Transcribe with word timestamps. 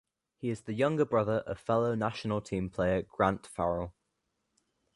He 0.39 0.49
is 0.49 0.61
the 0.61 0.73
younger 0.73 1.05
brother 1.05 1.43
of 1.45 1.59
fellow 1.59 1.93
national 1.93 2.41
team 2.41 2.71
player 2.71 3.03
Grant 3.03 3.45
Farrell. 3.45 3.93